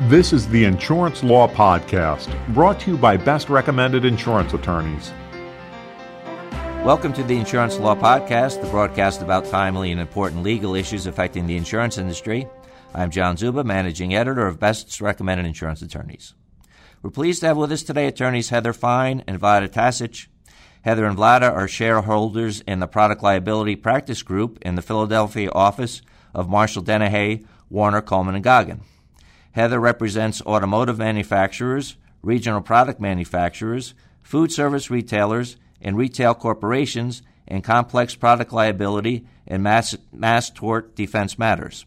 [0.00, 5.12] This is the Insurance Law Podcast, brought to you by Best Recommended Insurance Attorneys.
[6.84, 11.46] Welcome to the Insurance Law Podcast, the broadcast about timely and important legal issues affecting
[11.46, 12.48] the insurance industry.
[12.92, 16.34] I'm John Zuba, managing editor of Best Recommended Insurance Attorneys.
[17.00, 20.26] We're pleased to have with us today attorneys Heather Fine and Vlada Tasic.
[20.82, 26.02] Heather and Vlada are shareholders in the Product Liability Practice Group in the Philadelphia office
[26.34, 28.80] of Marshall Dennehey, Warner, Coleman, and Goggin.
[29.54, 38.16] Heather represents automotive manufacturers, regional product manufacturers, food service retailers, and retail corporations in complex
[38.16, 41.86] product liability and mass, mass tort defense matters.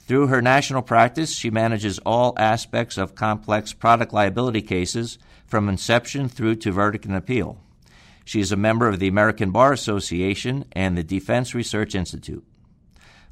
[0.00, 6.28] Through her national practice, she manages all aspects of complex product liability cases from inception
[6.28, 7.56] through to verdict and appeal.
[8.26, 12.44] She is a member of the American Bar Association and the Defense Research Institute.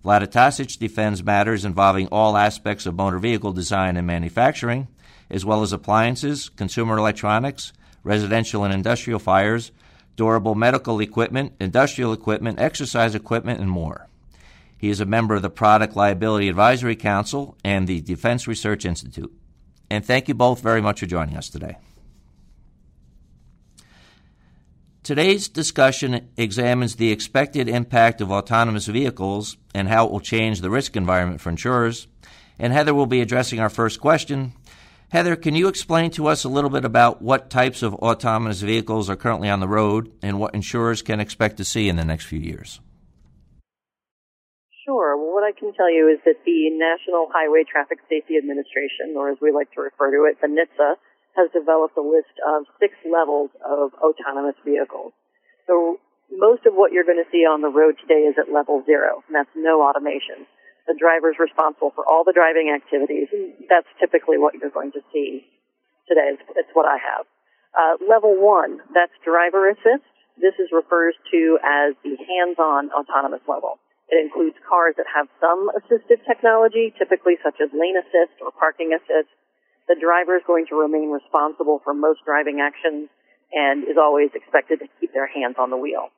[0.05, 4.88] Vlada Tasic defends matters involving all aspects of motor vehicle design and manufacturing,
[5.30, 9.71] as well as appliances, consumer electronics, residential and industrial fires,
[10.16, 14.09] durable medical equipment, industrial equipment, exercise equipment, and more.
[14.76, 19.32] He is a member of the Product Liability Advisory Council and the Defense Research Institute.
[19.88, 21.76] And thank you both very much for joining us today.
[25.02, 30.70] Today's discussion examines the expected impact of autonomous vehicles and how it will change the
[30.70, 32.06] risk environment for insurers.
[32.56, 34.52] And Heather will be addressing our first question.
[35.08, 39.10] Heather, can you explain to us a little bit about what types of autonomous vehicles
[39.10, 42.26] are currently on the road and what insurers can expect to see in the next
[42.26, 42.78] few years?
[44.84, 45.16] Sure.
[45.16, 49.30] Well, what I can tell you is that the National Highway Traffic Safety Administration, or
[49.30, 50.95] as we like to refer to it, the NHTSA,
[51.37, 55.13] has developed a list of six levels of autonomous vehicles.
[55.66, 55.99] So
[56.33, 59.25] most of what you're going to see on the road today is at level zero,
[59.29, 60.49] and that's no automation.
[60.88, 65.03] The driver's responsible for all the driving activities, and that's typically what you're going to
[65.12, 65.47] see
[66.09, 66.34] today.
[66.34, 67.25] It's, it's what I have.
[67.72, 70.04] Uh, level one, that's driver assist.
[70.37, 73.78] This is refers to as the hands-on autonomous level.
[74.09, 78.92] It includes cars that have some assistive technology, typically such as lane assist or parking
[78.92, 79.32] assist,
[79.92, 83.12] the driver is going to remain responsible for most driving actions
[83.53, 86.08] and is always expected to keep their hands on the wheel.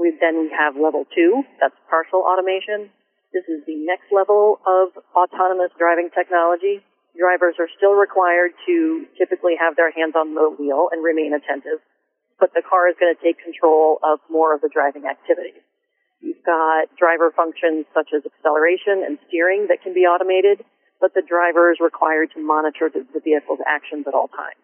[0.00, 2.88] We then have level two, that's partial automation.
[3.36, 6.80] This is the next level of autonomous driving technology.
[7.12, 11.84] Drivers are still required to typically have their hands on the wheel and remain attentive,
[12.40, 15.60] but the car is going to take control of more of the driving activities.
[16.24, 20.64] You've got driver functions such as acceleration and steering that can be automated,
[21.06, 24.58] but the driver is required to monitor the, the vehicle's actions at all times.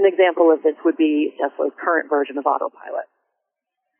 [0.00, 3.04] An example of this would be Tesla's current version of autopilot.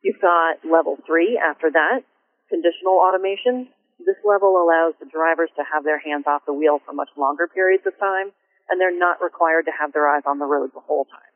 [0.00, 2.00] You've got level three after that,
[2.48, 3.68] conditional automation.
[4.00, 7.52] This level allows the drivers to have their hands off the wheel for much longer
[7.52, 8.32] periods of time,
[8.72, 11.32] and they're not required to have their eyes on the road the whole time.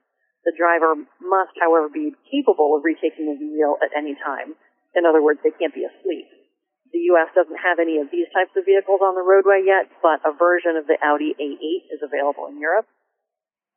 [0.49, 4.57] The driver must, however, be capable of retaking the wheel at any time.
[4.97, 6.38] In other words, they can't be asleep.
[6.93, 7.29] The U.S.
[7.37, 10.77] doesn't have any of these types of vehicles on the roadway yet, but a version
[10.81, 12.89] of the Audi A8 is available in Europe.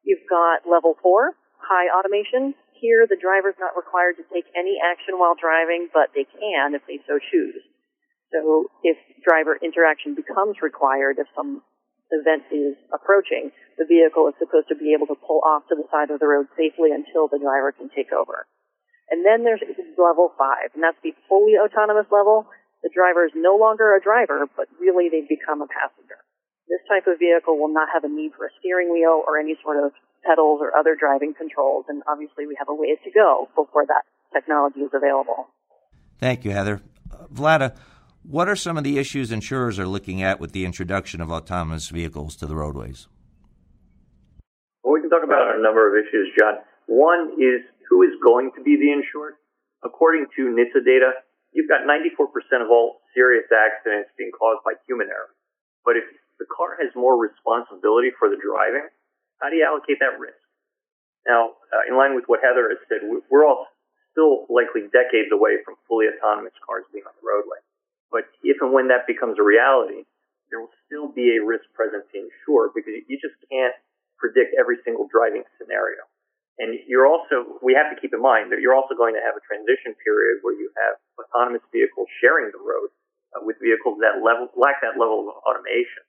[0.03, 2.55] You've got level four, high automation.
[2.73, 6.81] Here, the driver's not required to take any action while driving, but they can if
[6.87, 7.61] they so choose.
[8.31, 8.97] So if
[9.27, 11.61] driver interaction becomes required, if some
[12.09, 15.87] event is approaching, the vehicle is supposed to be able to pull off to the
[15.91, 18.47] side of the road safely until the driver can take over.
[19.11, 19.61] And then there's
[19.99, 22.47] level five, and that's the fully autonomous level
[22.83, 26.17] the driver is no longer a driver, but really they've become a passenger.
[26.67, 29.57] This type of vehicle will not have a need for a steering wheel or any
[29.61, 29.91] sort of
[30.25, 34.03] pedals or other driving controls, and obviously we have a ways to go before that
[34.33, 35.49] technology is available.
[36.19, 36.81] Thank you, Heather.
[37.11, 37.75] Uh, Vlada,
[38.23, 41.89] what are some of the issues insurers are looking at with the introduction of autonomous
[41.89, 43.07] vehicles to the roadways?
[44.83, 46.55] Well, we can talk about a number of issues, John.
[46.85, 49.35] One is who is going to be the insured?
[49.83, 51.11] According to NHTSA data,
[51.51, 52.31] you've got 94%
[52.63, 55.31] of all serious accidents being caused by human error.
[55.83, 56.05] But if
[56.39, 58.87] the car has more responsibility for the driving,
[59.39, 60.37] how do you allocate that risk?
[61.27, 63.69] Now, uh, in line with what Heather has said, we're all
[64.11, 67.61] still likely decades away from fully autonomous cars being on the roadway.
[68.11, 70.03] But if and when that becomes a reality,
[70.51, 73.73] there will still be a risk present to insure because you just can't
[74.19, 76.03] predict every single driving scenario.
[76.59, 79.39] And you're also, we have to keep in mind that you're also going to have
[79.39, 82.91] a transition period where you have autonomous vehicles sharing the road
[83.31, 86.03] uh, with vehicles that level, lack that level of automation.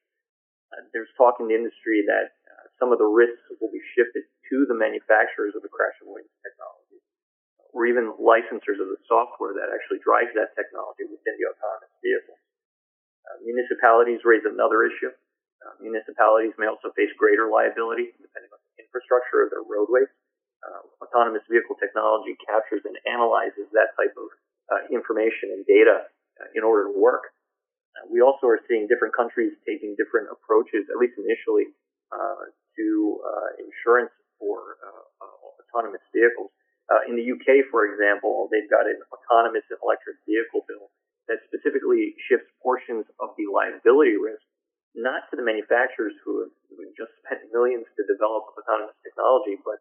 [0.74, 4.26] Uh, there's talk in the industry that uh, some of the risks will be shifted
[4.50, 7.00] to the manufacturers of the crash avoidance technology,
[7.72, 12.36] or even licensors of the software that actually drives that technology within the autonomous vehicle.
[13.24, 15.12] Uh, municipalities raise another issue.
[15.62, 20.10] Uh, municipalities may also face greater liability depending on the infrastructure of their roadways.
[20.62, 24.31] Uh, autonomous vehicle technology captures and analyzes that type of
[24.70, 26.06] uh, information and data
[26.38, 27.35] uh, in order to work.
[27.99, 31.67] Uh, we also are seeing different countries taking different approaches, at least initially,
[32.14, 32.47] uh,
[32.79, 33.19] to
[33.59, 34.79] insurance for
[35.69, 36.49] autonomous vehicles.
[37.05, 40.88] in the UK, for example, they've got an autonomous electric vehicle bill
[41.29, 44.47] that specifically shifts portions of the liability risk
[44.94, 46.53] not to the manufacturers who have
[46.97, 49.81] just spent millions to develop autonomous technology, but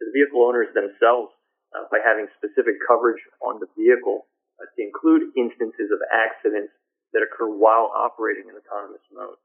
[0.00, 1.32] the vehicle owners themselves
[1.74, 4.26] uh, by having specific coverage on the vehicle
[4.60, 6.72] uh, to include instances of accidents
[7.14, 9.38] that occur while operating in autonomous mode.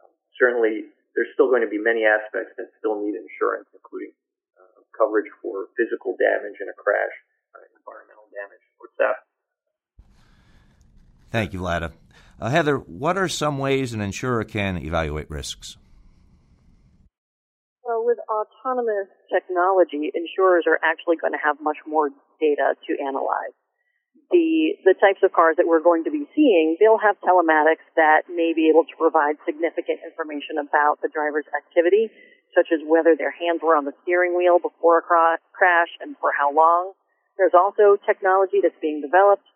[0.00, 4.12] Um, certainly, there's still going to be many aspects that still need insurance, including
[4.60, 7.14] uh, coverage for physical damage in a crash,
[7.56, 9.24] uh, environmental damage, or theft.
[11.32, 11.92] Thank you, Vlada.
[12.40, 15.76] Uh, Heather, what are some ways an insurer can evaluate risks?
[18.36, 23.56] Autonomous technology, insurers are actually going to have much more data to analyze.
[24.28, 28.28] The, the types of cars that we're going to be seeing, they'll have telematics that
[28.28, 32.12] may be able to provide significant information about the driver's activity,
[32.52, 36.28] such as whether their hands were on the steering wheel before a crash and for
[36.36, 36.92] how long.
[37.40, 39.48] There's also technology that's being developed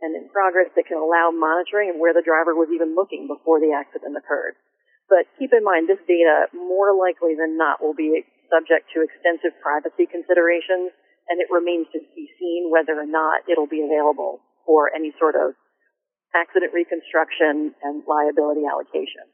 [0.00, 3.60] and in progress that can allow monitoring of where the driver was even looking before
[3.60, 4.56] the accident occurred.
[5.08, 9.52] But keep in mind, this data more likely than not will be subject to extensive
[9.60, 10.92] privacy considerations,
[11.28, 15.36] and it remains to be seen whether or not it'll be available for any sort
[15.36, 15.56] of
[16.34, 19.28] accident reconstruction and liability allocation.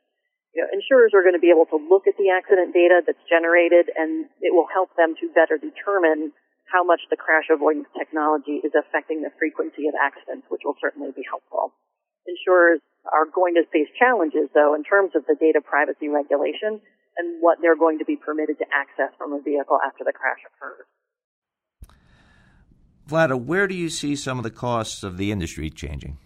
[0.54, 3.22] You know, insurers are going to be able to look at the accident data that's
[3.30, 6.34] generated, and it will help them to better determine
[6.66, 11.10] how much the crash avoidance technology is affecting the frequency of accidents, which will certainly
[11.14, 11.74] be helpful.
[12.26, 16.80] Insurers are going to face challenges, though, in terms of the data privacy regulation
[17.16, 20.40] and what they're going to be permitted to access from a vehicle after the crash
[20.46, 20.86] occurs.
[23.08, 26.18] Vlada, where do you see some of the costs of the industry changing?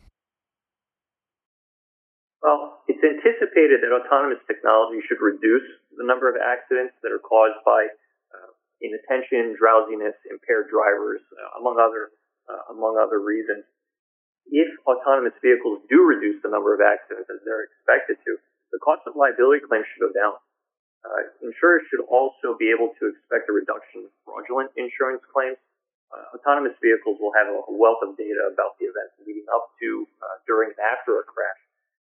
[2.43, 5.65] Well, it's anticipated that autonomous technology should reduce
[5.97, 7.89] the number of accidents that are caused by
[8.85, 12.13] inattention, drowsiness, impaired drivers, uh, among other
[12.45, 13.65] uh, among other reasons.
[14.49, 18.37] If autonomous vehicles do reduce the number of accidents as they're expected to,
[18.73, 20.37] the cost of liability claims should go down.
[21.05, 25.61] Uh, insurers should also be able to expect a reduction in fraudulent insurance claims.
[26.09, 30.09] Uh, autonomous vehicles will have a wealth of data about the events leading up to,
[30.25, 31.61] uh, during, and after a crash,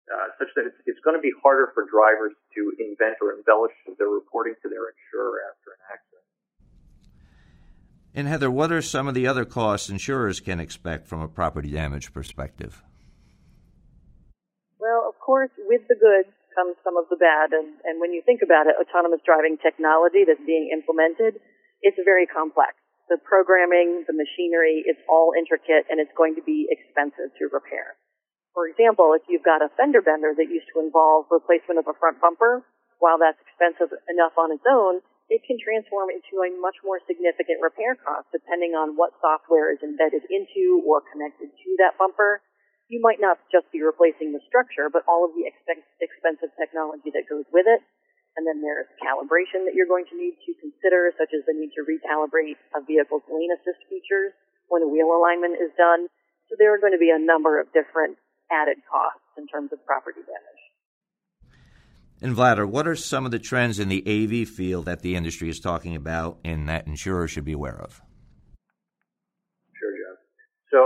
[0.09, 3.75] uh, such that it's, it's going to be harder for drivers to invent or embellish
[4.01, 6.18] their reporting to their insurer after an accident.
[8.15, 11.71] And Heather, what are some of the other costs insurers can expect from a property
[11.71, 12.83] damage perspective?
[14.81, 17.55] Well, of course, with the good comes some of the bad.
[17.55, 21.39] And, and when you think about it, autonomous driving technology that's being implemented,
[21.87, 22.75] it's very complex.
[23.07, 27.95] The programming, the machinery, it's all intricate and it's going to be expensive to repair.
[28.53, 31.95] For example, if you've got a fender bender that used to involve replacement of a
[31.95, 32.67] front bumper,
[32.99, 37.61] while that's expensive enough on its own, it can transform into a much more significant
[37.61, 42.41] repair cost depending on what software is embedded into or connected to that bumper.
[42.89, 47.29] You might not just be replacing the structure, but all of the expensive technology that
[47.29, 47.85] goes with it.
[48.41, 51.77] And then there's calibration that you're going to need to consider, such as the need
[51.77, 54.33] to recalibrate a vehicle's lane assist features
[54.73, 56.09] when the wheel alignment is done.
[56.49, 58.17] So there are going to be a number of different
[58.49, 60.58] added costs in terms of property damage.
[62.21, 65.49] And Vlada, what are some of the trends in the AV field that the industry
[65.49, 68.03] is talking about and that insurers should be aware of?
[69.79, 70.17] Sure, John.
[70.67, 70.81] So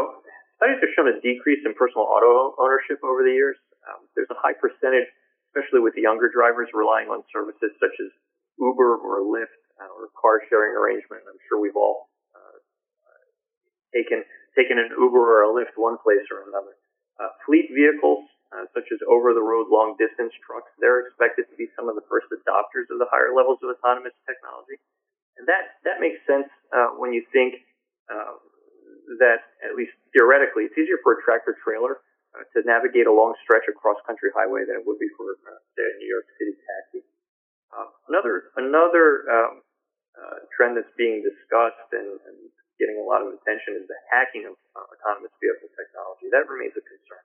[0.60, 3.56] studies have shown a decrease in personal auto ownership over the years.
[3.88, 5.08] Um, there's a high percentage,
[5.48, 8.12] especially with the younger drivers, relying on services such as
[8.60, 11.24] Uber or Lyft uh, or car sharing arrangement.
[11.24, 12.60] I'm sure we've all uh,
[13.96, 14.20] taken
[14.52, 16.76] taken an Uber or a Lyft one place or another.
[17.16, 21.96] Uh, fleet vehicles uh, such as over-the-road long-distance trucks, they're expected to be some of
[21.96, 24.76] the first adopters of the higher levels of autonomous technology.
[25.40, 27.64] And that, that makes sense uh, when you think
[28.12, 28.36] uh,
[29.24, 32.04] that, at least theoretically, it's easier for a tractor trailer
[32.36, 35.56] uh, to navigate a long stretch across country highway than it would be for, uh,
[35.72, 37.00] say, a New York City taxi.
[37.72, 39.64] Uh, another another um,
[40.52, 42.38] trend that's being discussed and, and,
[42.80, 46.26] getting a lot of attention is the hacking of autonomous vehicle technology.
[46.34, 47.21] That remains a concern.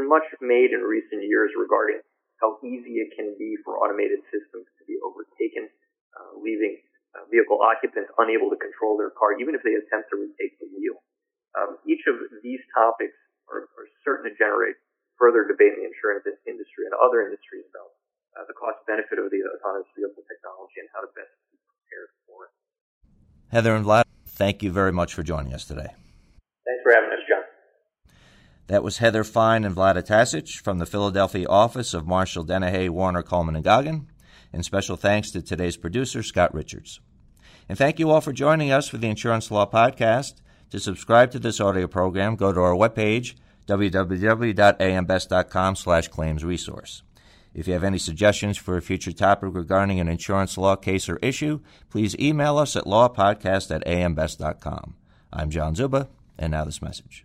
[0.00, 2.00] Been much made in recent years regarding
[2.40, 5.68] how easy it can be for automated systems to be overtaken,
[6.16, 6.80] uh, leaving
[7.12, 10.72] uh, vehicle occupants unable to control their car, even if they attempt to retake the
[10.72, 11.04] wheel.
[11.52, 13.12] Um, each of these topics
[13.52, 14.80] are, are, certain to generate
[15.20, 17.92] further debate in the insurance industry and other industries, about
[18.38, 22.10] Uh, the cost benefit of the autonomous vehicle technology and how to best be prepared
[22.24, 22.52] for it.
[23.52, 25.92] Heather and Vlad, thank you very much for joining us today.
[26.64, 27.20] Thanks for having us.
[28.70, 33.24] That was Heather Fine and Vlada Tasic from the Philadelphia office of Marshall Dennehey, Warner,
[33.24, 34.06] Coleman, and Goggin.
[34.52, 37.00] And special thanks to today's producer, Scott Richards.
[37.68, 40.34] And thank you all for joining us for the Insurance Law Podcast.
[40.70, 43.34] To subscribe to this audio program, go to our webpage,
[43.66, 47.02] www.ambest.com slash claims resource.
[47.52, 51.16] If you have any suggestions for a future topic regarding an insurance law case or
[51.16, 51.58] issue,
[51.88, 54.94] please email us at lawpodcast at ambest.com.
[55.32, 56.08] I'm John Zuba,
[56.38, 57.24] and now this message.